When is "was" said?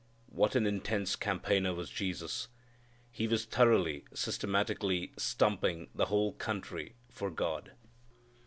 1.75-1.91, 3.27-3.45